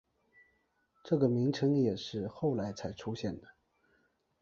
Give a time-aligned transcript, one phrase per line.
[1.03, 3.47] 这个名称也是后来才出现的。